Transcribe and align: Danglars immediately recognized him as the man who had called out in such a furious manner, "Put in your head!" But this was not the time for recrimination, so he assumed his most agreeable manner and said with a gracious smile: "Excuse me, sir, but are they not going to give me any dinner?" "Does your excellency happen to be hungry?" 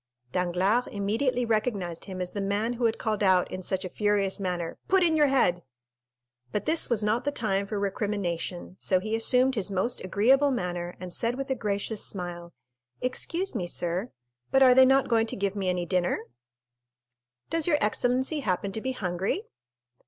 Danglars 0.31 0.87
immediately 0.87 1.45
recognized 1.45 2.05
him 2.05 2.21
as 2.21 2.31
the 2.31 2.41
man 2.41 2.73
who 2.73 2.85
had 2.85 2.97
called 2.97 3.21
out 3.21 3.51
in 3.51 3.61
such 3.61 3.85
a 3.85 3.87
furious 3.87 4.39
manner, 4.39 4.79
"Put 4.87 5.03
in 5.03 5.15
your 5.15 5.27
head!" 5.27 5.61
But 6.51 6.65
this 6.65 6.89
was 6.89 7.03
not 7.03 7.23
the 7.23 7.31
time 7.31 7.67
for 7.67 7.77
recrimination, 7.79 8.77
so 8.79 8.99
he 8.99 9.15
assumed 9.15 9.53
his 9.53 9.69
most 9.69 10.03
agreeable 10.03 10.49
manner 10.49 10.95
and 10.99 11.13
said 11.13 11.35
with 11.35 11.51
a 11.51 11.55
gracious 11.55 12.03
smile: 12.03 12.51
"Excuse 12.99 13.53
me, 13.53 13.67
sir, 13.67 14.11
but 14.49 14.63
are 14.63 14.73
they 14.73 14.87
not 14.87 15.07
going 15.07 15.27
to 15.27 15.35
give 15.35 15.55
me 15.55 15.69
any 15.69 15.85
dinner?" 15.85 16.19
"Does 17.51 17.67
your 17.67 17.77
excellency 17.79 18.39
happen 18.39 18.71
to 18.71 18.81
be 18.81 18.93
hungry?" 18.93 19.43